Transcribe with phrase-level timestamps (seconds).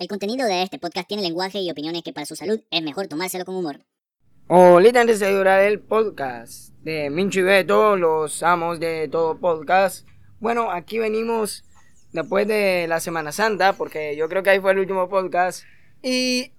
[0.00, 3.06] El contenido de este podcast tiene lenguaje y opiniones que para su salud es mejor
[3.06, 3.80] tomárselo con humor.
[4.48, 10.08] Hola, antes de durar el podcast de Mincho y Beto, los amos de todo podcast.
[10.38, 11.64] Bueno, aquí venimos
[12.14, 15.64] después de la Semana Santa, porque yo creo que ahí fue el último podcast.
[16.02, 16.50] Y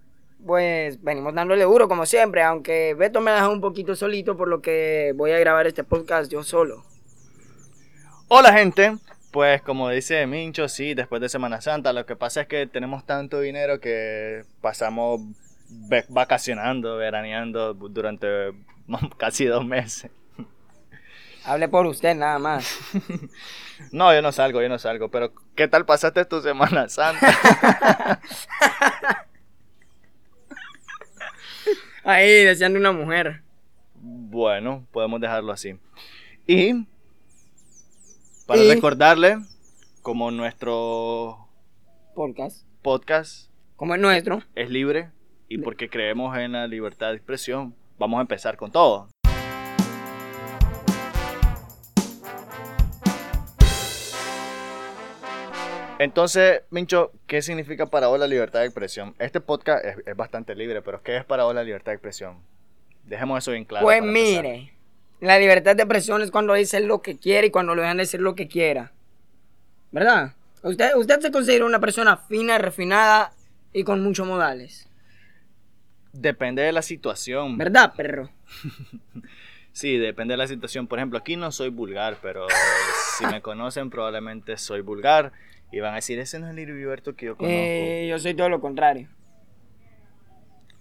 [0.45, 4.49] pues venimos dándole duro como siempre, aunque Beto me ha dejado un poquito solito, por
[4.49, 6.83] lo que voy a grabar este podcast yo solo.
[8.27, 8.99] Hola gente,
[9.31, 13.05] pues como dice Mincho, sí, después de Semana Santa, lo que pasa es que tenemos
[13.05, 15.21] tanto dinero que pasamos
[16.09, 18.27] vacacionando, veraneando durante
[19.17, 20.11] casi dos meses.
[21.43, 22.77] Hable por usted nada más.
[23.91, 28.21] No, yo no salgo, yo no salgo, pero ¿qué tal pasaste tu Semana Santa?
[32.03, 33.41] Ahí, deseando una mujer.
[33.95, 35.79] bueno, podemos dejarlo así.
[36.45, 36.85] Y
[38.51, 39.37] para Y- recordarle,
[40.01, 41.47] como nuestro
[42.13, 42.65] Podcast.
[42.81, 44.43] podcast Como el nuestro.
[44.55, 45.09] es libre
[45.47, 49.07] y porque creemos en la libertad de expresión, vamos a empezar con todo.
[55.99, 59.13] Entonces, Mincho, ¿qué significa para vos la libertad de expresión?
[59.19, 62.37] Este podcast es, es bastante libre, pero ¿qué es para vos la libertad de expresión?
[63.03, 63.85] Dejemos eso bien claro.
[63.85, 64.45] Pues empezar.
[65.21, 68.19] La libertad de expresión es cuando dice lo que quiere y cuando lo dejan decir
[68.19, 68.91] lo que quiera.
[69.91, 70.33] ¿Verdad?
[70.63, 73.31] Usted, usted se considera una persona fina, refinada
[73.71, 74.89] y con muchos modales.
[76.11, 77.57] Depende de la situación.
[77.57, 78.29] ¿Verdad, perro?
[79.73, 80.85] Sí, depende de la situación.
[80.85, 82.45] Por ejemplo, aquí no soy vulgar, pero
[83.17, 85.31] si me conocen probablemente soy vulgar.
[85.71, 87.57] Y van a decir, ese no es el Heriberto que yo conozco.
[87.57, 89.07] Eh, yo soy todo lo contrario.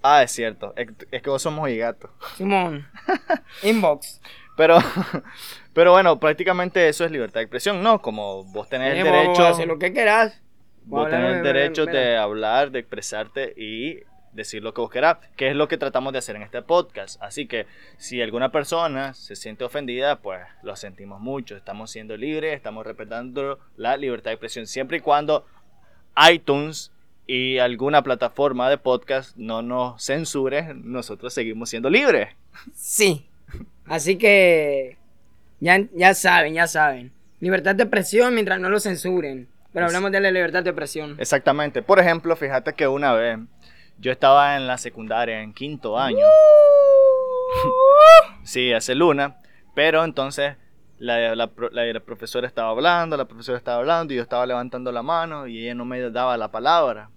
[0.02, 0.72] Ah, es cierto.
[0.76, 2.10] Es, es que vos somos gato.
[2.36, 2.86] Simón,
[3.62, 4.20] inbox.
[4.56, 4.78] Pero,
[5.74, 8.00] pero bueno, prácticamente eso es libertad de expresión, ¿no?
[8.02, 10.40] Como vos tenés Eh, el derecho, hacer lo que quieras.
[10.84, 11.98] vos hablar tenés el de- derecho mira.
[11.98, 14.00] de hablar, de expresarte y
[14.32, 17.20] decir lo que vos querás, que es lo que tratamos de hacer en este podcast.
[17.22, 21.56] Así que si alguna persona se siente ofendida, pues lo sentimos mucho.
[21.56, 25.46] Estamos siendo libres, estamos respetando la libertad de expresión siempre y cuando
[26.30, 26.92] iTunes
[27.26, 32.34] y alguna plataforma de podcast no nos censure, nosotros seguimos siendo libres.
[32.74, 33.28] Sí.
[33.86, 34.98] Así que
[35.60, 37.12] ya, ya saben, ya saben.
[37.40, 39.48] Libertad de expresión mientras no lo censuren.
[39.72, 41.16] Pero hablamos de la libertad de expresión.
[41.18, 41.82] Exactamente.
[41.82, 43.38] Por ejemplo, fíjate que una vez
[43.98, 46.18] yo estaba en la secundaria, en quinto año.
[48.42, 49.36] Sí, hace luna.
[49.74, 50.56] Pero entonces
[51.00, 54.92] la, la la- la profesora estaba hablando, la profesora estaba hablando y yo estaba levantando
[54.92, 57.10] la mano y ella no me daba la palabra.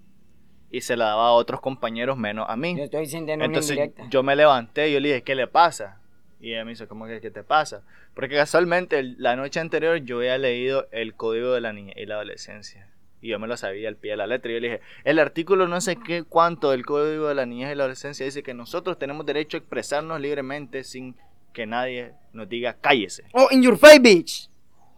[0.72, 2.76] Y se la daba a otros compañeros menos a mí.
[2.76, 4.08] Yo estoy sintiendo Entonces indirecta.
[4.10, 6.00] yo me levanté y yo le dije, ¿qué le pasa?
[6.40, 7.84] Y ella me dice, ¿cómo que qué te pasa?
[8.16, 12.16] Porque casualmente la noche anterior yo había leído el código de la niña y la
[12.16, 12.88] adolescencia.
[13.22, 14.52] Y yo me lo sabía al pie de la letra.
[14.52, 17.72] Y yo le dije, el artículo no sé qué cuánto del código de la niñez
[17.72, 21.16] y la adolescencia dice que nosotros tenemos derecho a expresarnos libremente sin
[21.54, 23.24] que nadie nos diga cállese.
[23.34, 24.50] Oh, in your face, bitch.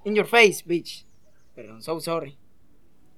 [0.06, 1.06] In your face, bitch.
[1.56, 2.38] Perdón, so sorry.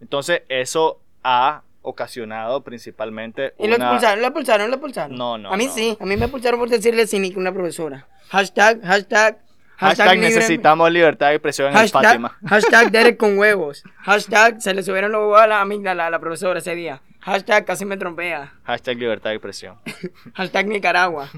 [0.02, 3.86] Entonces eso ha ocasionado principalmente Y lo una...
[3.86, 5.18] expulsaron, lo expulsaron, lo expulsaron.
[5.18, 5.74] No, no, A mí no.
[5.74, 8.08] sí, a mí me expulsaron por decirle cínico a una profesora.
[8.30, 9.40] Hashtag, hashtag,
[9.78, 12.38] Hashtag libre- necesitamos libertad de expresión en el Hashtag, Fátima.
[12.48, 13.84] hashtag Derek con huevos.
[14.00, 17.02] Hashtag se le subieron los huevos a la amígdala a la profesora ese día.
[17.22, 18.54] Hashtag casi me trompea.
[18.64, 19.78] Hashtag libertad de expresión.
[20.34, 21.30] Hashtag Nicaragua.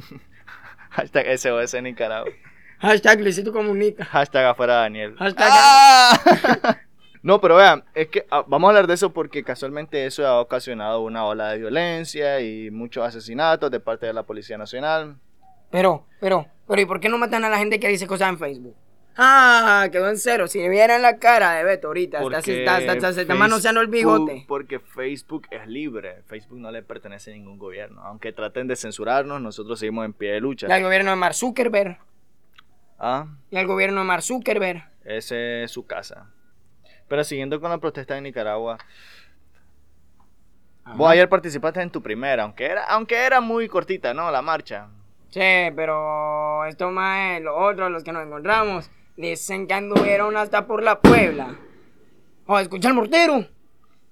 [0.90, 2.32] Hashtag SOS Nicaragua.
[2.80, 4.06] Hashtag Luisito Comunica.
[4.06, 5.16] Hashtag afuera Daniel.
[5.18, 6.78] Hashtag- ¡Ah!
[7.22, 10.40] No, pero vean, es que ah, vamos a hablar de eso porque casualmente eso ha
[10.40, 15.18] ocasionado una ola de violencia y muchos asesinatos de parte de la Policía Nacional.
[15.70, 18.40] Pero, pero, pero, ¿y por qué no matan a la gente que dice cosas en
[18.40, 18.74] Facebook?
[19.22, 20.48] Ah, quedó en cero.
[20.48, 24.46] Si vieran la cara de Beto ahorita, está, está, está, se está manoseando el bigote.
[24.48, 26.24] Porque Facebook es libre.
[26.28, 28.02] Facebook no le pertenece a ningún gobierno.
[28.06, 30.68] Aunque traten de censurarnos, nosotros seguimos en pie de lucha.
[30.70, 31.98] Y al gobierno de Mark Zuckerberg.
[32.98, 34.84] Ah, Y al gobierno de Mark Zuckerberg.
[35.04, 36.32] ese es su casa.
[37.10, 38.78] Pero siguiendo con la protesta de Nicaragua,
[40.96, 44.32] vos ayer participaste en tu primera, aunque era, aunque era muy cortita, ¿no?
[44.32, 44.88] La marcha.
[45.30, 45.42] Sí,
[45.76, 48.90] pero esto más es los otros, los que nos encontramos,
[49.20, 51.58] dicen que anduvieron hasta por la Puebla.
[52.46, 53.46] Oh, escucha el mortero.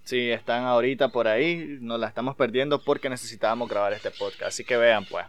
[0.03, 4.43] Sí, están ahorita por ahí, nos la estamos perdiendo porque necesitábamos grabar este podcast.
[4.43, 5.25] Así que vean, pues.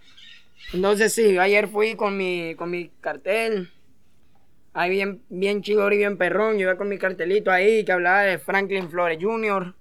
[0.73, 3.71] Entonces sí, ayer fui con mi, con mi cartel.
[4.75, 6.59] Ahí bien, bien chido y bien perrón.
[6.59, 9.75] Yo iba con mi cartelito ahí que hablaba de Franklin Flores Jr.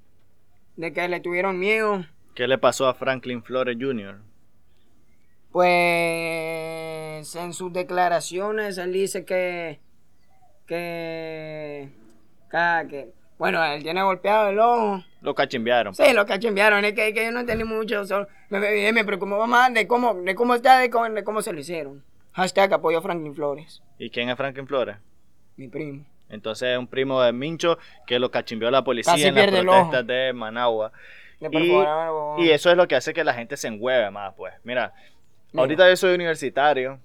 [0.75, 2.05] De que le tuvieron miedo.
[2.35, 4.19] ¿Qué le pasó a Franklin Flores Jr.?
[5.51, 9.79] Pues en sus declaraciones él dice que
[10.67, 11.89] que,
[12.51, 15.03] que, bueno, él tiene golpeado el ojo.
[15.21, 15.95] Lo cachimbearon.
[15.95, 18.05] Sí, lo cachimbearon, es que, que yo no entendí mucho.
[18.05, 19.03] solo- me, me,
[19.47, 22.03] más de cómo, de cómo está, de cómo, de cómo se lo hicieron.
[22.33, 24.97] Hashtag apoyo a Franklin Flores, ¿Y quién es Franklin Flores?
[25.55, 26.05] mi primo.
[26.29, 30.05] Entonces es un primo de Mincho que lo cachimbeó la policía Casi en las protestas
[30.05, 30.91] de Managua.
[31.39, 31.71] Y,
[32.43, 34.53] y eso es lo que hace que la gente se enhueve más, pues.
[34.63, 34.93] Mira,
[35.51, 35.61] Mira.
[35.61, 36.99] ahorita yo soy universitario.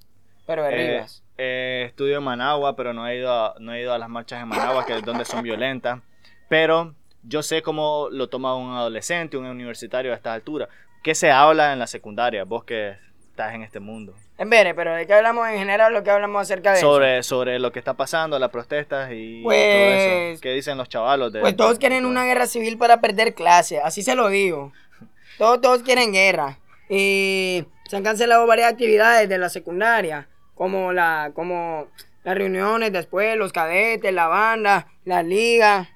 [0.47, 1.23] Pero de eh, Rivas.
[1.45, 4.41] Eh, estudio en Managua, pero no he, ido a, no he ido a las marchas
[4.41, 6.01] en Managua, que es donde son violentas.
[6.49, 6.95] Pero
[7.25, 10.69] yo sé cómo lo toma un adolescente, un universitario a esta altura.
[11.03, 12.45] ¿Qué se habla en la secundaria?
[12.45, 12.97] Vos que
[13.31, 14.15] estás en este mundo.
[14.39, 15.93] En vez, pero ¿de qué hablamos en general?
[15.93, 16.87] Lo que hablamos acerca de eso?
[16.87, 20.41] Sobre, sobre lo que está pasando, las protestas y todo Pues- eso.
[20.43, 21.33] ¿Qué dicen los chavalos?
[21.33, 24.73] De, Pues todos quieren una guerra civil para perder clase, así se lo digo.
[25.39, 26.59] Todos, todos quieren guerra.
[26.91, 31.89] Y se han cancelado varias actividades de la secundaria, como, la, como
[32.25, 35.89] las reuniones después, los cadetes, la banda, la liga.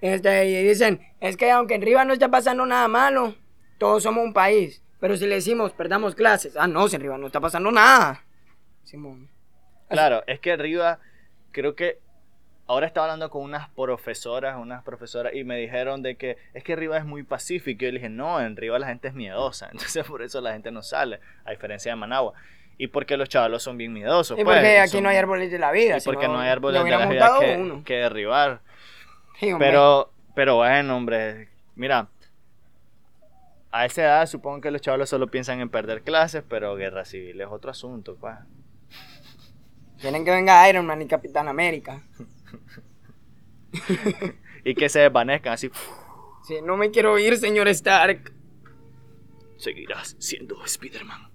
[0.00, 3.34] Este, y dicen, es que aunque en Rivas no está pasando nada malo,
[3.78, 4.82] todos somos un país.
[5.00, 8.22] Pero si le decimos, perdamos clases, ah, no, si en Rivas no está pasando nada.
[8.84, 9.28] Simón.
[9.88, 11.00] Claro, es que arriba,
[11.50, 11.98] creo que
[12.66, 16.72] ahora estaba hablando con unas profesoras, unas profesoras, y me dijeron de que es que
[16.72, 17.84] arriba es muy pacífico.
[17.84, 19.68] Y yo le dije, no, en Riva la gente es miedosa.
[19.72, 22.32] Entonces por eso la gente no sale, a diferencia de Managua.
[22.78, 24.38] Y porque los chavalos son bien miedosos.
[24.38, 25.98] Y pues, porque aquí son- no hay árboles de la vida.
[25.98, 27.38] Y porque no, hay árboles de la vida
[27.84, 28.60] que, derribar.
[29.38, 29.50] Sí.
[29.58, 32.08] Pero, pero bueno, hombre, mira,
[33.70, 37.40] a esa edad supongo que los chavalos solo piensan en perder clases, pero guerra civil
[37.40, 38.34] es otro asunto, pues.
[40.00, 42.02] Quieren que venga Iron Man y Capitán América.
[44.64, 45.70] Y que se desvanezcan así,
[46.46, 48.32] Sí, no me quiero ir, señor Stark.
[49.56, 51.31] seguirás siendo Spider-Man.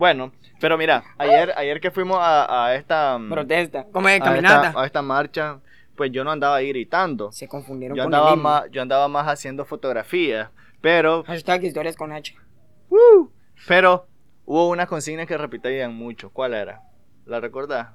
[0.00, 3.84] Bueno, pero mira, ayer, ayer que fuimos a, a esta, mm, Protesta.
[3.92, 4.68] Como de a caminata.
[4.68, 5.60] esta, a esta marcha,
[5.94, 7.30] pues yo no andaba ahí gritando.
[7.32, 10.48] Se confundieron Yo con andaba el más, yo andaba más haciendo fotografías,
[10.80, 12.34] pero Hashtag historias con H.
[13.68, 14.06] Pero
[14.46, 16.30] hubo una consigna que repetían mucho.
[16.30, 16.80] ¿Cuál era?
[17.26, 17.88] ¿La recordás?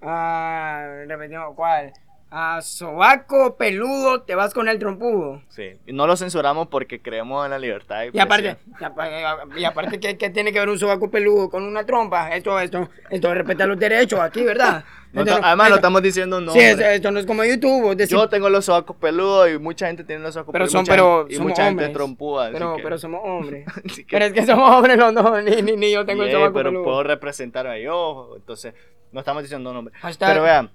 [0.00, 1.92] Ah, repetimos, ¿cuál?
[2.32, 5.42] Ah, sobaco peludo, te vas con el trompudo.
[5.48, 5.72] Sí.
[5.88, 8.00] No lo censuramos porque creemos en la libertad.
[8.02, 8.78] de Y aparte, expresión.
[8.80, 12.34] y apa- y aparte ¿qué, qué tiene que ver un sobaco peludo con una trompa?
[12.36, 14.84] Esto, esto, esto respeta los derechos aquí, ¿verdad?
[15.12, 16.52] No no- además, no esto- estamos diciendo no.
[16.52, 17.96] Sí, esto, esto no es como YouTube.
[17.96, 20.86] decir, Yo tengo los sobacos peludos y mucha gente tiene los sobacos pero peludos.
[20.86, 21.86] son, pero y somos mucha hombres.
[21.88, 22.44] gente trompúa.
[22.44, 23.66] así pero, que- pero somos hombres.
[23.96, 26.38] que- pero es que somos hombres los dos, ni, ni, ni yo tengo el Yeah,
[26.38, 26.84] sobaco pero peludo.
[26.84, 28.34] puedo representarme yo.
[28.36, 28.72] Entonces,
[29.10, 29.92] no estamos diciendo nombre.
[30.20, 30.70] Pero vean,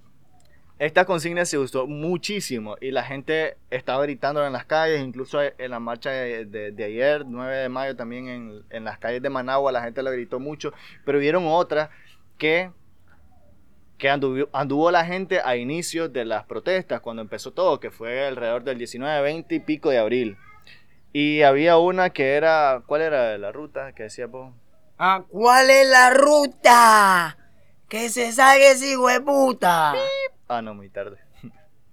[0.77, 5.71] esta consigna se usó muchísimo y la gente estaba gritando en las calles, incluso en
[5.71, 9.29] la marcha de, de- de ayer, 9 de mayo, también en, en las calles de
[9.29, 10.73] Managua, la gente lo gritó mucho.
[11.05, 11.89] Pero vieron otra
[12.37, 12.71] que,
[13.97, 18.27] que anduvo, anduvo la gente a inicios de las protestas, cuando empezó todo, que fue
[18.27, 20.37] alrededor del 19, 20 y pico de abril.
[21.13, 24.53] Y había una que era, ¿cuál era la ruta que decía vos?
[24.97, 27.37] Ah, ¿cuál es la ruta?
[27.87, 29.93] Que se salga ese hijo de puta.
[30.47, 31.17] Ah, no, muy tarde.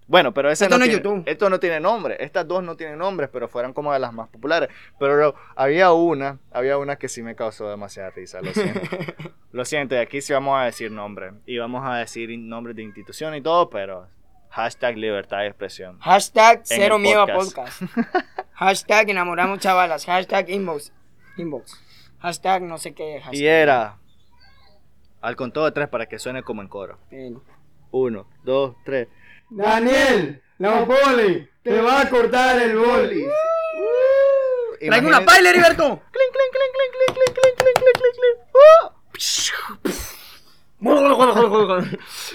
[0.08, 1.22] Bueno, pero ese Esto no tiene, YouTube.
[1.24, 2.16] Esto no tiene nombre.
[2.20, 4.68] Estas dos no tienen nombres, pero fueron como de las más populares.
[4.98, 8.42] Pero había una, había una que sí me causó demasiada risa.
[8.42, 8.80] Lo siento.
[9.52, 11.32] lo siento, y aquí sí vamos a decir nombres.
[11.46, 14.06] Y vamos a decir nombres de institución y todo, pero
[14.50, 15.98] hashtag libertad de expresión.
[16.00, 17.80] Hashtag cero miedo a podcast.
[17.80, 18.26] podcast.
[18.52, 20.04] Hashtag enamoramos chavalas.
[20.04, 20.92] Hashtag inbox.
[21.38, 21.80] Inbox.
[22.18, 23.20] Hashtag no sé qué.
[23.20, 23.34] Hashtag.
[23.40, 23.98] Y era
[25.22, 26.98] al contado de tres para que suene como en coro.
[27.10, 27.40] Bien.
[27.92, 29.08] Uno, dos, tres.
[29.50, 33.24] Daniel, la poli, te va a cortar el boli.
[34.80, 36.02] Traigo una paila, Heriberto.
[36.10, 38.42] Clink, clink, clink, clink, clink, clink, clink, clink, clink, clink, clink.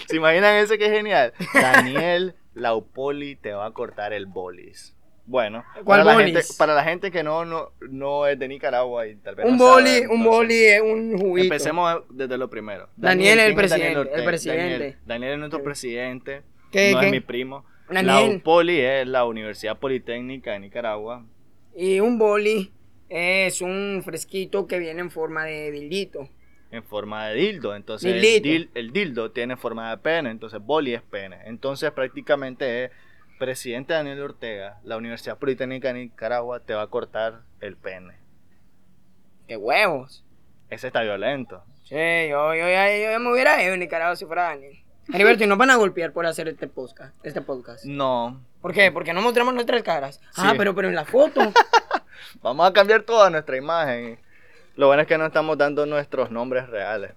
[0.08, 1.34] ¿Se imaginan ese que es genial?
[1.54, 4.97] Daniel Laupoli te va a cortar el bolis.
[5.30, 9.06] Bueno, ¿Cuál para la, gente, para la gente que no, no, no es de Nicaragua
[9.08, 11.44] y tal vez un no boli, sabe, un boli es un juguito.
[11.44, 12.88] Empecemos desde lo primero.
[12.96, 14.26] Daniel es el ¿quién es presidente, el Ortega?
[14.26, 14.70] presidente.
[14.72, 16.42] Daniel, Daniel es nuestro presidente.
[16.72, 17.06] ¿Qué- no qué?
[17.08, 17.66] es mi primo.
[17.90, 18.06] Daniel.
[18.32, 21.26] Laupoli es la Universidad Politécnica de Nicaragua.
[21.76, 22.72] Y un boli
[23.10, 26.30] es un fresquito que viene en forma de dildito.
[26.72, 27.76] en forma de dildo.
[27.76, 31.38] Entonces el, dil- el dildo tiene forma de pene, entonces boli es pene.
[31.46, 32.92] Entonces prácticamente es
[33.38, 38.16] presidente Daniel Ortega, la Universidad Politécnica de Nicaragua te va a cortar el pene.
[39.48, 40.24] ¡Qué huevos!
[40.70, 41.64] Ese está violento.
[41.84, 44.78] Sí, yo, yo, ya, yo ya me hubiera ido en Nicaragua si fuera Daniel.
[45.14, 47.16] Heriberto, y nos van a golpear por hacer este podcast.
[47.24, 47.86] Este podcast.
[47.86, 48.42] No.
[48.62, 48.92] ¿Por qué?
[48.92, 50.20] Porque no mostramos nuestras caras.
[50.32, 50.42] Sí.
[50.44, 51.40] Ah, pero, pero en la foto.
[52.42, 54.20] Vamos a cambiar toda nuestra imagen.
[54.76, 57.14] Lo bueno es que no estamos dando nuestros nombres reales.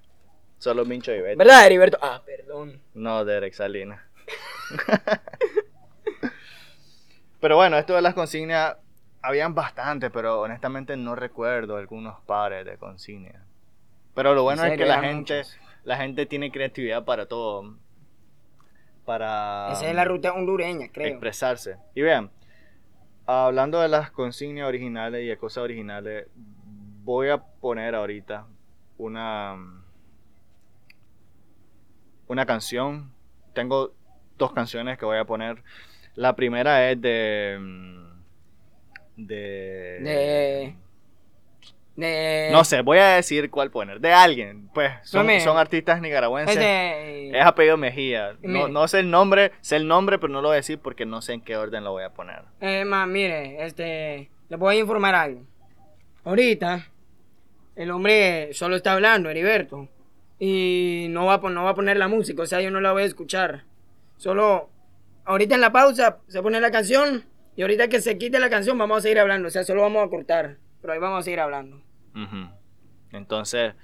[0.59, 1.37] Solo Mincho y Betty.
[1.37, 1.99] ¿Verdad, Heriberto?
[2.01, 2.81] Ah, perdón.
[2.95, 4.01] No, Derek Salinas.
[7.41, 8.77] Pero bueno, esto de las consignas,
[9.23, 13.43] habían bastantes, pero honestamente no recuerdo algunos pares de consignas.
[14.15, 15.59] Pero lo bueno ¿En es que la gente, muchos.
[15.85, 17.77] la gente tiene creatividad para todo.
[19.05, 21.09] Para Esa es la ruta hondureña, creo.
[21.09, 21.77] expresarse.
[21.95, 22.31] Y vean,
[23.27, 26.29] hablando de las consignas originales y de cosas originales,
[27.03, 28.47] voy a poner ahorita
[28.99, 29.57] una
[32.29, 33.13] una canción.
[33.55, 33.93] Tengo
[34.39, 35.65] dos canciones que voy a poner.
[36.21, 38.21] La primera es de mm,
[39.17, 39.37] de
[40.03, 40.75] De-
[41.97, 42.49] De...
[42.53, 44.01] no sé, voy a decir cuál poner.
[44.01, 46.57] De alguien, pues son, son artistas nicaragüenses.
[46.57, 47.31] Es de...
[47.39, 48.37] Es apellido Mejía.
[48.43, 51.05] No, no sé el nombre, sé el nombre, pero no lo voy a decir porque
[51.07, 52.43] no sé en qué orden lo voy a poner.
[52.61, 55.43] Eh, ma, mire, este, le voy a informar algo.
[56.25, 56.87] Ahorita,
[57.77, 59.89] el hombre solo está hablando, Heriberto,
[60.39, 62.93] y no va, a, no va a poner la música, o sea, yo no la
[62.93, 63.65] voy a escuchar.
[64.19, 64.69] Solo,
[65.31, 67.25] ahorita en la pausa se pone la canción,
[67.57, 70.05] y ahorita que se quite la canción vamos a seguir hablando, o sea, solo vamos
[70.07, 71.81] a cortar, pero ahí vamos a seguir hablando.
[73.13, 73.75] Entonces,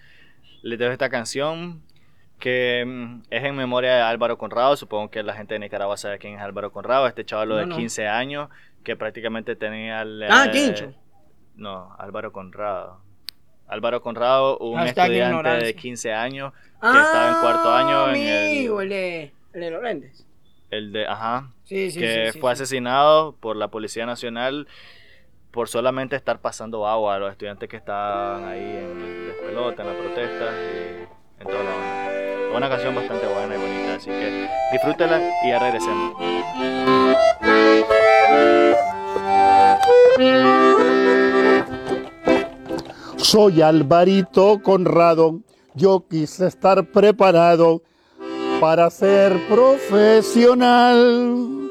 [0.62, 1.82] les dejo esta canción
[2.38, 4.76] que mm, es en memoria de Álvaro Conrado.
[4.76, 7.06] Supongo que la gente de Nicaragua sabe quién es Álvaro Conrado.
[7.06, 7.76] Este chaval No, de no.
[7.76, 8.50] 15 años
[8.84, 10.04] que prácticamente tenía...
[10.04, 10.92] la- Ah, Quincho.
[11.56, 13.00] No, Álvaro Conrado.
[13.66, 15.26] Álvaro Conrado, un Hashtag estudiante de
[15.70, 15.72] ignorancia.
[15.76, 20.26] 15 años que estaba en cuarto año en amigo, el, el el de los lentes.
[20.70, 21.06] El de...
[21.06, 22.62] Ajá, Sí, sí, que sí, sí, fue sí.
[22.62, 24.68] asesinado por la Policía Nacional
[25.50, 29.88] por solamente estar pasando agua a los estudiantes que estaban ahí en el despelote, en
[29.88, 32.56] la protesta y en toda la onda.
[32.56, 36.14] Una canción bastante buena y bonita, así que disfrútela y ya regresemos.
[43.16, 45.40] Soy Alvarito Conrado,
[45.74, 47.82] yo quise estar preparado
[48.60, 51.70] para ser profesional,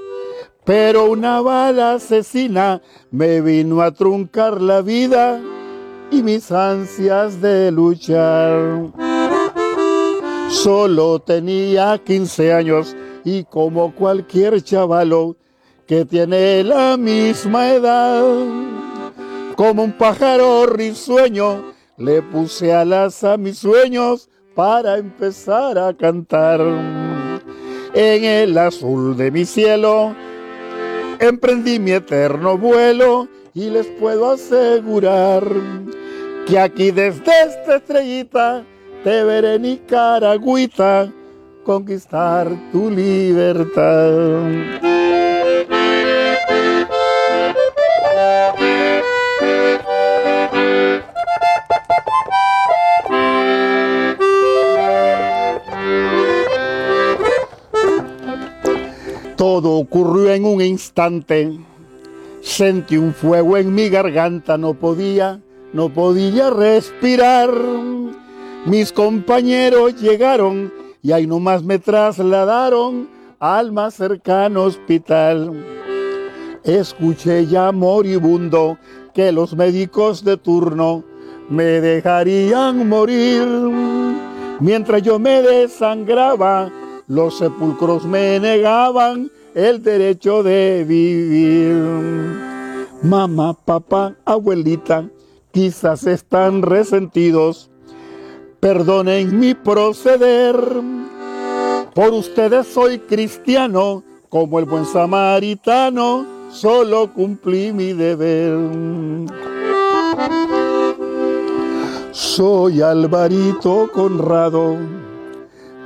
[0.63, 5.42] pero una bala asesina me vino a truncar la vida
[6.12, 8.92] y mis ansias de luchar.
[10.50, 15.38] Solo tenía 15 años y como cualquier chavalo
[15.88, 18.24] que tiene la misma edad,
[19.56, 26.62] como un pájaro risueño, le puse alas a mis sueños para empezar a cantar.
[27.93, 30.13] En el azul de mi cielo,
[31.19, 35.43] emprendí mi eterno vuelo y les puedo asegurar
[36.45, 38.65] que aquí desde esta estrellita
[39.03, 41.09] te veré Nicaragüita
[41.63, 44.85] conquistar tu libertad.
[59.36, 61.58] Todo ocurrió en un instante.
[62.42, 65.42] Sentí un fuego en mi garganta, no podía,
[65.74, 67.51] no podía respirar.
[68.65, 75.51] Mis compañeros llegaron y ahí nomás me trasladaron al más cercano hospital.
[76.63, 78.77] Escuché ya moribundo
[79.13, 81.04] que los médicos de turno
[81.50, 83.46] me dejarían morir.
[84.60, 86.72] Mientras yo me desangraba,
[87.07, 91.75] los sepulcros me negaban el derecho de vivir.
[93.01, 95.07] Mamá, papá, abuelita,
[95.51, 97.69] quizás están resentidos.
[98.59, 100.55] Perdonen mi proceder.
[101.93, 108.57] Por ustedes soy cristiano, como el buen samaritano, solo cumplí mi deber.
[112.12, 114.77] Soy Alvarito Conrado,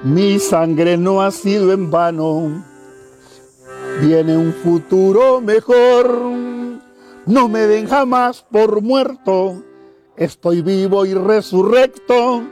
[0.04, 2.64] mi sangre no ha sido en vano.
[4.02, 6.10] Viene un futuro mejor,
[7.26, 9.64] no me den jamás por muerto.
[10.16, 12.44] Estoy vivo y resurrecto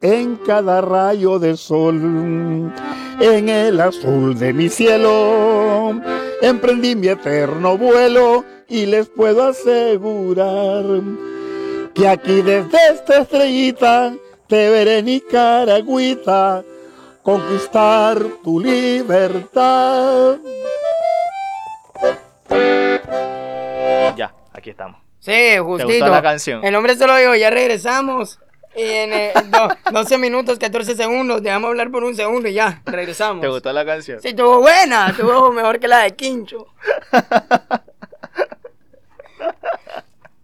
[0.00, 2.72] en cada rayo de sol,
[3.20, 6.00] en el azul de mi cielo.
[6.42, 10.84] Emprendí mi eterno vuelo y les puedo asegurar
[11.94, 14.14] que aquí desde esta estrellita
[14.48, 16.62] te veré Nicaragüita
[17.24, 20.36] conquistar tu libertad.
[24.16, 25.00] Ya, aquí estamos.
[25.18, 25.88] Sí, justito.
[25.88, 26.64] gustó la canción?
[26.64, 28.38] El hombre se lo dijo, ya regresamos.
[28.76, 32.82] Y en eh, do- 12 minutos, 14 segundos, dejamos hablar por un segundo y ya,
[32.84, 33.40] regresamos.
[33.40, 34.20] ¿Te gustó la canción?
[34.20, 36.66] Sí, estuvo buena, estuvo mejor que la de Quincho.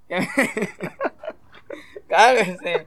[2.08, 2.87] Cálmese.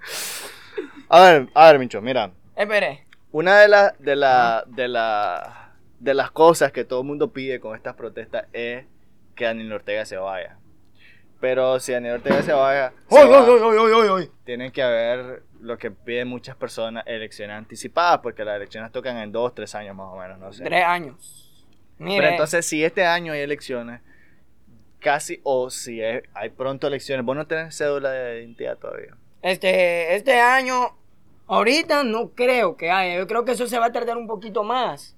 [1.10, 2.32] A ver, a ver, Mincho, mira.
[2.56, 3.06] Espere.
[3.34, 7.60] Una de las de la, de la, de las cosas que todo el mundo pide
[7.60, 8.86] con estas protestas es
[9.36, 10.58] que Daniel Ortega se vaya.
[11.42, 12.94] Pero si Daniel Ortega se vaya,
[14.46, 19.32] tienen que haber lo que piden muchas personas, elecciones anticipadas, porque las elecciones tocan en
[19.32, 20.64] dos, tres años más o menos, no sé.
[20.64, 21.66] Tres años.
[21.98, 24.02] Mire, Pero entonces, si este año hay elecciones,
[25.00, 29.18] casi, o si hay, hay pronto elecciones, vos no tenés cédula de identidad todavía.
[29.42, 30.96] este, este año,
[31.48, 33.18] ahorita no creo que haya.
[33.18, 35.16] Yo creo que eso se va a tardar un poquito más.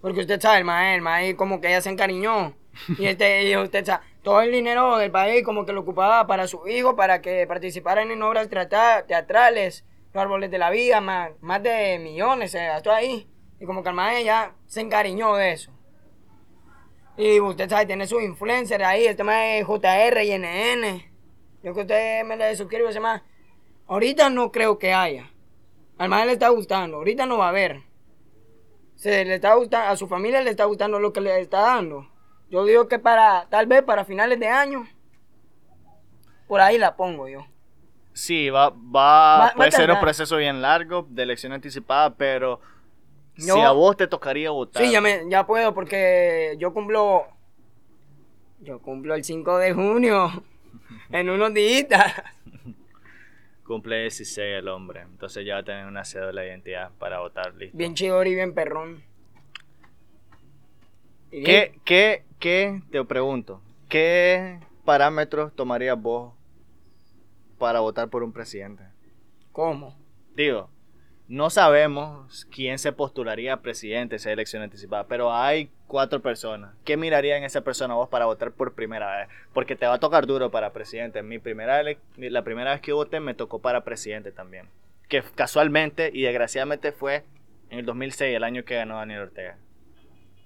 [0.00, 2.54] Porque usted sabe, el maíz, el maíz como que ya se encariñó.
[2.98, 6.46] Y este, y usted sabe, todo el dinero del país como que lo ocupaba para
[6.48, 11.30] su hijo, para que participaran en obras teatra- teatrales, los árboles de la vida, más,
[11.40, 13.28] más de millones se gastó ahí.
[13.60, 15.70] Y como que el maíz ya se encariñó de eso.
[17.16, 21.04] Y usted sabe, tiene sus influencers ahí, este más es JR y NN.
[21.62, 23.22] Yo que usted me le suscribo ese más.
[23.86, 25.30] Ahorita no creo que haya.
[25.98, 27.82] Al le está gustando, ahorita no va a haber.
[28.96, 32.08] Se le está gustando, a su familia le está gustando lo que le está dando.
[32.50, 34.86] Yo digo que para, tal vez para finales de año,
[36.46, 37.46] por ahí la pongo yo.
[38.12, 42.60] Sí, va, va, Va- puede ser un proceso bien largo de elección anticipada, pero
[43.36, 47.26] Yo- si a vos te tocaría votar, Sí, ya, me, ya puedo porque yo cumplo,
[48.60, 50.30] yo cumplo el 5 de junio,
[51.10, 51.88] en unos días.
[53.64, 57.54] Cumple 16 el hombre, entonces ya va a tener una cédula de identidad para votar,
[57.54, 57.76] listo.
[57.76, 59.02] Bien chido y bien perrón.
[61.30, 66.34] Y ¿Qué, qué, qué, te pregunto, qué parámetros tomarías vos
[67.58, 68.84] para votar por un presidente?
[69.52, 69.96] ¿Cómo?
[70.34, 70.68] Digo,
[71.28, 76.74] no sabemos quién se postularía a presidente esa elección anticipada, pero hay cuatro personas.
[76.84, 79.28] ¿Qué miraría en esa persona vos para votar por primera vez?
[79.52, 81.22] Porque te va a tocar duro para presidente.
[81.22, 81.82] Mi primera
[82.16, 84.68] la primera vez que voté me tocó para presidente también.
[85.08, 87.24] Que casualmente y desgraciadamente fue
[87.70, 89.56] en el 2006, el año que ganó Daniel Ortega.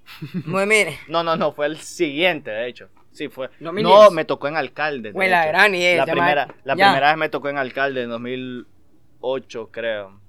[0.50, 2.88] Pues mire, No, no, no, fue el siguiente, de hecho.
[3.10, 3.48] Sí, fue.
[3.60, 3.82] 2010.
[3.82, 5.08] No, me tocó en alcalde.
[5.08, 9.70] de Fue la gran La primera, la primera vez me tocó en alcalde en 2008,
[9.72, 10.20] creo.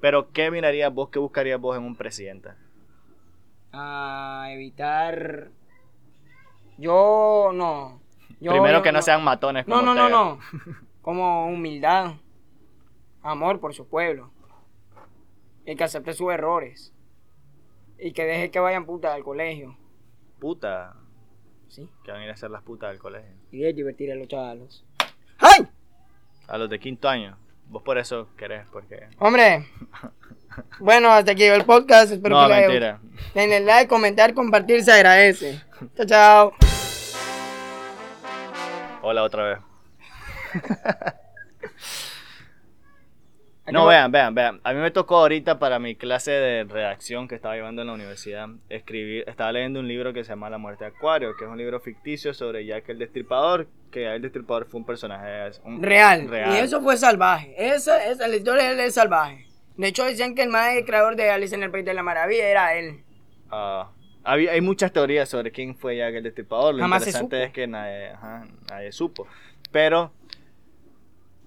[0.00, 2.50] Pero, ¿qué mirarías vos, qué buscarías vos en un presidente?
[3.72, 5.50] a evitar.
[6.78, 8.00] Yo no.
[8.40, 9.66] Yo- Primero yo que no, sean matones.
[9.68, 10.18] No, como no, no, Ortega.
[10.64, 10.74] no.
[11.02, 12.14] Como humildad.
[13.22, 14.30] Amor por su pueblo.
[15.66, 16.92] Y que acepte sus errores.
[17.98, 19.76] Y que deje que vayan putas al colegio.
[20.40, 20.96] Puta,
[21.68, 21.88] ¿Sí?
[22.02, 23.36] que van a ir a ser las putas del colegio.
[23.52, 24.84] Y de divertir a los chavalos.
[25.38, 25.68] ¡Ay!
[26.48, 27.36] A los de quinto año.
[27.70, 29.08] Vos por eso querés, porque...
[29.18, 29.66] Hombre.
[30.80, 32.12] Bueno, hasta aquí el podcast.
[32.12, 32.98] Espero no, que mentira.
[33.00, 33.32] gustado.
[33.34, 35.62] Denle like, comentar, compartir, se agradece.
[35.96, 36.52] Chao, chao.
[39.00, 39.58] Hola otra vez.
[43.72, 44.60] No, vean, vean, vean.
[44.64, 47.94] A mí me tocó ahorita para mi clase de redacción que estaba llevando en la
[47.94, 51.50] universidad escribir, estaba leyendo un libro que se llama La muerte de Acuario, que es
[51.50, 56.28] un libro ficticio sobre Jack el Destripador, que el Destripador fue un personaje un- Real.
[56.28, 56.52] real.
[56.54, 57.54] Y eso fue salvaje.
[57.56, 59.46] Esa, esa, la historia él es salvaje.
[59.76, 62.46] De hecho, decían que el más creador de Alice en el País de la Maravilla
[62.48, 63.02] era él.
[63.50, 63.90] Ah,
[64.22, 66.74] hay muchas teorías sobre quién fue Jack el Destripador.
[66.74, 69.26] Lo Jamás interesante es que nadie, ajá, nadie supo.
[69.72, 70.12] Pero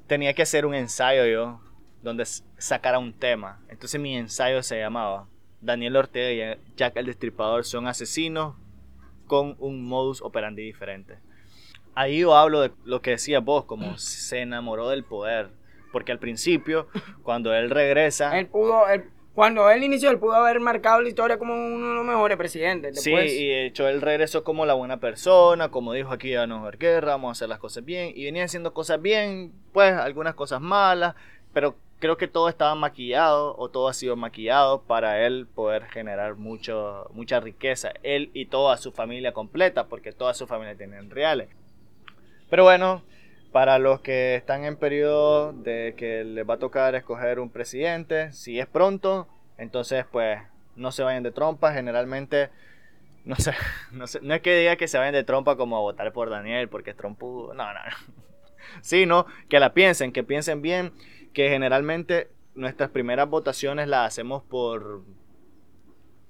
[0.07, 1.61] tenía que hacer un ensayo yo
[2.03, 2.25] donde
[2.57, 3.59] sacara un tema.
[3.69, 5.27] Entonces mi ensayo se llamaba
[5.61, 8.55] Daniel Ortega y Jack el Destripador son asesinos
[9.25, 11.17] con un modus operandi diferente.
[11.95, 15.49] Ahí yo hablo de lo que decías vos, como se enamoró del poder.
[15.91, 16.87] Porque al principio,
[17.21, 18.37] cuando él regresa...
[18.39, 21.95] Él pudo, él- cuando él inició, él pudo haber marcado la historia como uno de
[21.95, 22.95] los mejores presidentes.
[22.95, 26.45] Después, Sí, y de hecho él regresó como la buena persona, como dijo aquí ya
[26.47, 29.53] no a haber guerra, vamos a hacer las cosas bien, y venía haciendo cosas bien,
[29.71, 31.15] pues algunas cosas malas,
[31.51, 36.35] pero creo que todo estaba maquillado, o todo ha sido maquillado para él poder generar
[36.35, 41.49] mucho, mucha riqueza, él y toda su familia completa, porque toda su familia tienen reales.
[42.49, 43.03] Pero bueno,
[43.51, 48.31] para los que están en periodo de que les va a tocar escoger un presidente,
[48.33, 49.27] si es pronto,
[49.57, 50.39] entonces pues
[50.75, 52.49] no se vayan de trompa, generalmente
[53.25, 53.53] no sé,
[53.91, 56.67] no sé, no es que diga que se vayan de trompa como votar por Daniel
[56.69, 58.23] porque es trompudo, no, no, no.
[58.81, 60.93] Sino que la piensen, que piensen bien,
[61.33, 65.01] que generalmente nuestras primeras votaciones las hacemos por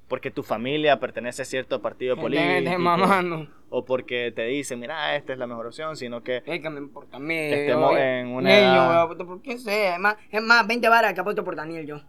[0.08, 3.48] porque tu familia pertenece a cierto partido Dejen de político mamando.
[3.70, 6.78] o porque te dicen, mira, esta es la mejor opción, sino que Es que me
[6.80, 7.36] importa a mí.
[7.36, 9.96] Estemos yo- en una Niño, edad- voy a votar por quien sea.
[9.96, 12.02] Es más, es más 20 varas que apuesto por Daniel yo.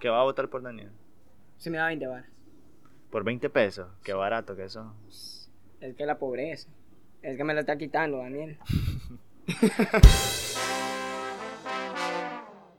[0.00, 0.90] que va a votar por Daniel.
[1.56, 2.26] Si me da 20 varas.
[3.10, 4.92] Por 20 pesos, qué barato que eso.
[5.80, 6.68] Es que la pobreza.
[7.22, 8.58] Es que me la está quitando, Daniel.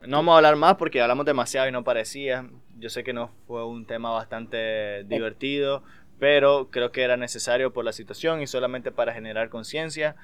[0.07, 2.47] No vamos a hablar más porque hablamos demasiado y no parecía.
[2.79, 5.83] Yo sé que no fue un tema bastante divertido,
[6.17, 10.15] pero creo que era necesario por la situación y solamente para generar conciencia.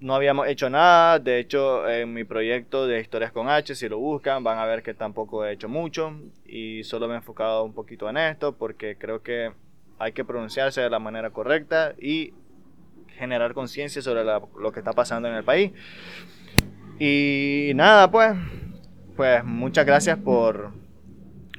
[0.00, 3.98] No habíamos hecho nada, de hecho en mi proyecto de historias con H, si lo
[3.98, 6.12] buscan, van a ver que tampoco he hecho mucho
[6.44, 9.52] y solo me he enfocado un poquito en esto porque creo que
[9.98, 12.34] hay que pronunciarse de la manera correcta y
[13.16, 15.72] generar conciencia sobre la- lo que está pasando en el país.
[16.98, 18.36] Y nada, pues,
[19.16, 20.72] pues muchas gracias por,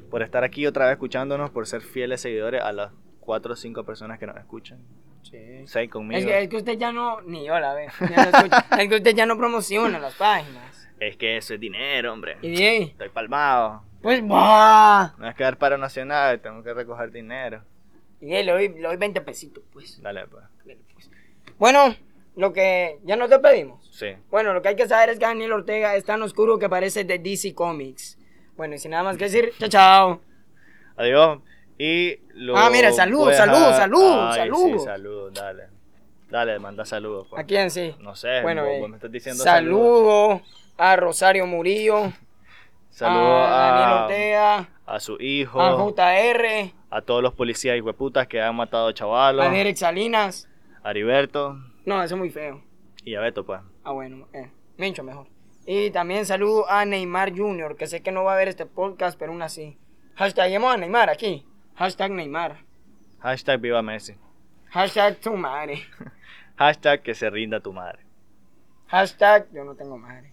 [0.09, 3.83] por estar aquí otra vez escuchándonos, por ser fieles seguidores a las cuatro o cinco
[3.83, 4.79] personas que nos escuchan.
[5.23, 5.63] Sí.
[5.65, 6.19] Seis conmigo.
[6.19, 7.87] Es que, es que usted ya no, ni yo la ve.
[7.99, 8.65] ya no escucha.
[8.79, 10.87] es que usted ya no promociona las páginas.
[10.99, 12.37] Es que eso es dinero, hombre.
[12.41, 13.83] Y ahí, Estoy palmado.
[14.01, 15.13] pues, ¡bah!
[15.17, 17.63] No es quedar paro nacional, tengo que recoger dinero.
[18.21, 20.01] Y le doy, le doy 20 pesitos, pues.
[20.01, 20.45] Dale, pues.
[20.63, 21.09] Dele, pues.
[21.57, 21.95] Bueno,
[22.35, 23.84] lo que ya nos despedimos.
[23.95, 24.07] Sí.
[24.29, 27.05] Bueno, lo que hay que saber es que Daniel Ortega es tan oscuro que parece
[27.05, 28.17] de DC Comics.
[28.57, 30.21] Bueno, y sin nada más que decir, chao, chao.
[30.97, 31.39] Adiós.
[31.77, 34.79] Y lo Ah, mira, salud, voy a salud, dejar- salud, Ay, salud.
[34.79, 35.63] Sí, salud, dale.
[36.29, 37.27] Dale, manda saludos.
[37.29, 37.41] pues.
[37.41, 37.95] ¿A quién sí?
[37.99, 39.79] No sé, Bueno, vos- eh, vos me estás diciendo saludos.
[39.79, 40.41] saludo
[40.77, 42.11] a Rosario Murillo,
[42.89, 47.81] Saludos a Daniel a, Ortega, a su hijo, a JR, a todos los policías y
[47.81, 50.47] hueputas que han matado a chavalos, a Derek Salinas.
[50.83, 52.61] a Heriberto No, eso es muy feo.
[53.05, 53.61] Y a Beto, pues.
[53.83, 55.27] Ah, bueno, eh, Mincho mejor.
[55.67, 59.17] Y también saludo a Neymar Jr., que sé que no va a ver este podcast,
[59.17, 59.77] pero aún así.
[60.15, 61.45] Hashtagemos a Neymar aquí.
[61.75, 62.57] Hashtag Neymar.
[63.19, 64.15] Hashtag viva Messi.
[64.69, 65.81] Hashtag tu madre.
[66.57, 67.99] Hashtag que se rinda tu madre.
[68.87, 70.31] Hashtag yo no tengo madre.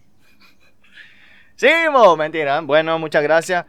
[1.55, 2.61] Seguimos, mentira.
[2.61, 3.65] Bueno, muchas gracias.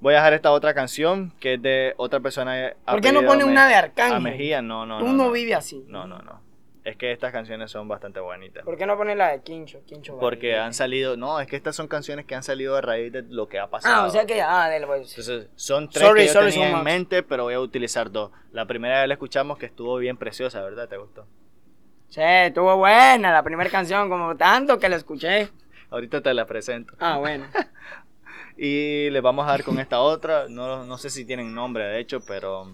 [0.00, 2.74] Voy a dejar esta otra canción que es de otra persona.
[2.86, 4.16] ¿Por qué no pone una de Arcángel?
[4.16, 4.98] A Mejía, no, no.
[4.98, 5.30] Tú no, no, no.
[5.30, 5.84] vives así.
[5.88, 6.40] No, no, no.
[6.82, 8.64] Es que estas canciones son bastante bonitas.
[8.64, 9.84] ¿Por qué no pone la de Quincho?
[9.84, 13.12] Quincho Porque han salido, no, es que estas son canciones que han salido a raíz
[13.12, 13.94] de lo que ha pasado.
[13.94, 14.40] Ah, o sea que.
[14.40, 15.10] Ah, del pues.
[15.10, 18.30] Entonces, son tres Sorry, que yo sorry tenía en mente, pero voy a utilizar dos.
[18.52, 20.88] La primera vez la escuchamos que estuvo bien preciosa, ¿verdad?
[20.88, 21.26] ¿Te gustó?
[22.08, 25.50] Sí, estuvo buena la primera canción, como tanto que la escuché.
[25.90, 26.94] Ahorita te la presento.
[26.98, 27.46] Ah, bueno.
[28.62, 30.46] Y le vamos a dar con esta otra.
[30.50, 32.70] No, no sé si tienen nombre, de hecho, pero.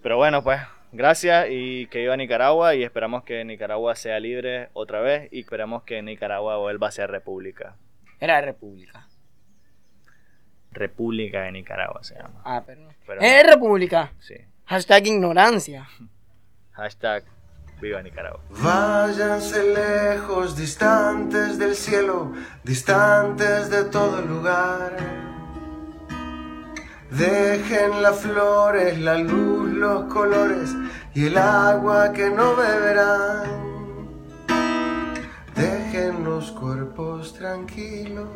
[0.00, 0.60] Pero bueno, pues.
[0.92, 2.74] Gracias y que viva Nicaragua.
[2.74, 5.28] Y esperamos que Nicaragua sea libre otra vez.
[5.32, 7.76] Y esperamos que Nicaragua vuelva a ser república.
[8.20, 9.08] Era República.
[10.70, 12.42] República de Nicaragua se llama.
[12.44, 12.90] Ah, pero no.
[13.06, 14.12] Pero es República.
[14.20, 14.34] Sí.
[14.66, 15.88] Hashtag ignorancia.
[16.72, 17.24] Hashtag
[17.80, 18.40] viva Nicaragua.
[18.50, 25.31] Váyanse lejos, distantes del cielo, distantes de todo lugar.
[27.18, 30.74] Dejen las flores, la luz, los colores
[31.14, 33.62] y el agua que no beberán.
[35.54, 38.28] Dejen los cuerpos tranquilos,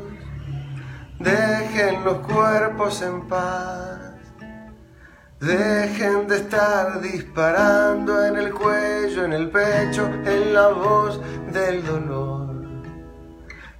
[1.18, 4.06] dejen los cuerpos en paz.
[5.40, 11.20] Dejen de estar disparando en el cuello, en el pecho, en la voz
[11.52, 12.35] del dolor.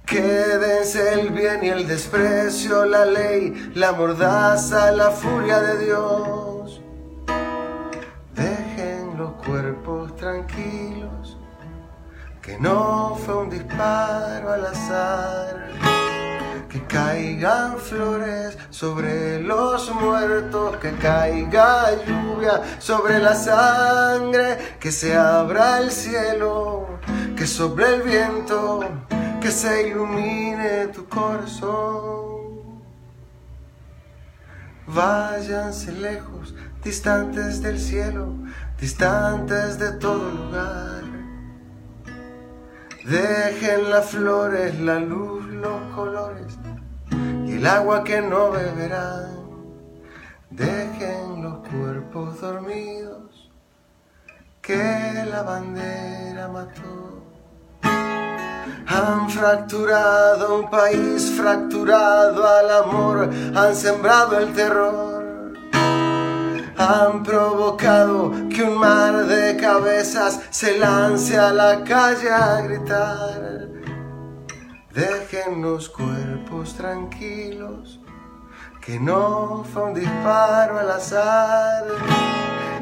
[0.07, 6.81] Quédense el bien y el desprecio, la ley, la mordaza, la furia de Dios.
[8.33, 11.37] Dejen los cuerpos tranquilos,
[12.41, 15.67] que no fue un disparo al azar.
[16.69, 25.79] Que caigan flores sobre los muertos, que caiga lluvia sobre la sangre, que se abra
[25.79, 26.87] el cielo,
[27.35, 28.79] que sobre el viento,
[29.47, 32.81] que se ilumine tu corazón.
[34.85, 38.33] Váyanse lejos, distantes del cielo,
[38.77, 41.03] distantes de todo lugar.
[43.05, 46.57] Dejen las flores, la luz, los colores
[47.45, 49.31] y el agua que no beberán.
[50.49, 53.49] Dejen los cuerpos dormidos
[54.61, 57.16] que la bandera mató.
[58.87, 65.27] Han fracturado un país fracturado al amor, han sembrado el terror
[66.77, 73.67] han provocado que un mar de cabezas se lance a la calle a gritar.
[74.93, 77.99] Dejen los cuerpos tranquilos,
[78.79, 81.85] que no fue un disparo al azar.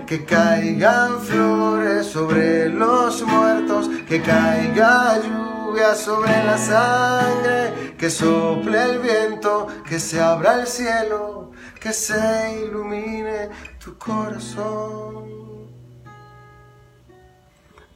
[0.05, 5.19] Que caigan flores sobre los muertos, que caiga
[5.75, 13.49] sobre la sangre, que sople el viento, que se abra el cielo, que se ilumine
[13.83, 15.25] tu corazón.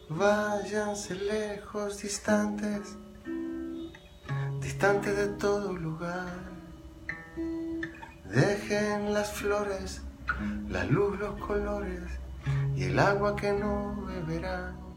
[0.09, 2.97] Váyanse lejos, distantes,
[4.59, 6.33] distantes de todo lugar.
[8.25, 10.01] Dejen las flores,
[10.67, 12.03] la luz, los colores
[12.75, 14.88] y el agua que no beberán.